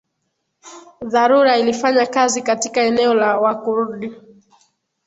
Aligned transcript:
dharura 1.01 1.57
ilifanya 1.57 2.05
kazi 2.05 2.41
katika 2.41 2.81
eneo 2.81 3.13
la 3.13 3.37
Wakurdi 3.37 4.11